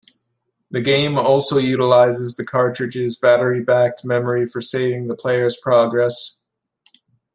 [0.71, 6.43] The game also utilizes the cartridge's battery-backed memory for saving the player's progress.